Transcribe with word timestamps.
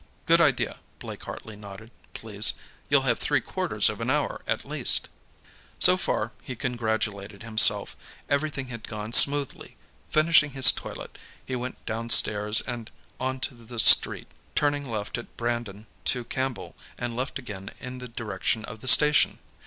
"Good 0.25 0.41
idea." 0.41 0.79
Blake 0.97 1.21
Hartley 1.25 1.55
nodded, 1.55 1.91
pleased. 2.15 2.57
"You'll 2.89 3.03
have 3.03 3.19
three 3.19 3.39
quarters 3.39 3.87
of 3.87 4.01
an 4.01 4.09
hour, 4.09 4.41
at 4.47 4.65
least." 4.65 5.09
So 5.77 5.95
far, 5.95 6.31
he 6.41 6.55
congratulated 6.55 7.43
himself, 7.43 7.95
everything 8.27 8.69
had 8.69 8.87
gone 8.87 9.13
smoothly. 9.13 9.77
Finishing 10.09 10.53
his 10.53 10.71
toilet, 10.71 11.19
he 11.45 11.55
went 11.55 11.85
downstairs 11.85 12.61
and 12.61 12.89
onto 13.19 13.53
the 13.63 13.77
street, 13.77 14.29
turning 14.55 14.89
left 14.89 15.19
at 15.19 15.37
Brandon 15.37 15.85
to 16.05 16.23
Campbell, 16.23 16.75
and 16.97 17.15
left 17.15 17.37
again 17.37 17.69
in 17.79 17.99
the 17.99 18.07
direction 18.07 18.65
of 18.65 18.79
the 18.79 18.87
station. 18.87 19.37